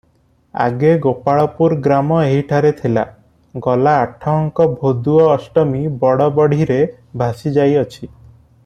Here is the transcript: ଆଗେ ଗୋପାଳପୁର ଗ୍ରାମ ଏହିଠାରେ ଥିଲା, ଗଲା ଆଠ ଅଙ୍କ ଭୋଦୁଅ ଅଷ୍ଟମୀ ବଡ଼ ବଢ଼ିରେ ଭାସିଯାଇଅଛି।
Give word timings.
ଆଗେ 0.63 0.93
ଗୋପାଳପୁର 1.01 1.77
ଗ୍ରାମ 1.87 2.17
ଏହିଠାରେ 2.29 2.71
ଥିଲା, 2.79 3.03
ଗଲା 3.67 3.95
ଆଠ 4.07 4.35
ଅଙ୍କ 4.39 4.67
ଭୋଦୁଅ 4.81 5.29
ଅଷ୍ଟମୀ 5.37 5.85
ବଡ଼ 6.07 6.29
ବଢ଼ିରେ 6.41 6.81
ଭାସିଯାଇଅଛି। 7.25 8.13